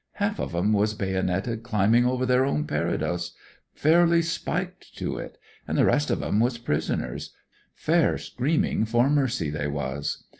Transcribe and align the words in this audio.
Half 0.13 0.39
of 0.39 0.55
'em 0.55 0.73
was 0.73 0.95
baynited 0.95 1.61
climbing 1.61 2.07
over 2.07 2.25
their 2.25 2.43
own 2.43 2.65
parados, 2.65 3.33
fairly 3.75 4.23
spiked 4.23 4.95
to 4.97 5.19
it, 5.19 5.37
and 5.67 5.77
the 5.77 5.85
rest 5.85 6.09
of 6.09 6.23
'em 6.23 6.39
was 6.39 6.57
prisoners; 6.57 7.35
fair 7.75 8.17
screaming 8.17 8.83
for 8.85 9.11
mercy 9.11 9.51
they 9.51 9.67
was. 9.67 10.23